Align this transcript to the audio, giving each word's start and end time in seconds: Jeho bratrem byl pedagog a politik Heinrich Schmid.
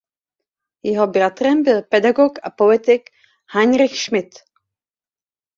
Jeho 0.83 1.07
bratrem 1.07 1.63
byl 1.63 1.81
pedagog 1.81 2.31
a 2.43 2.49
politik 2.49 3.09
Heinrich 3.49 3.99
Schmid. 3.99 4.33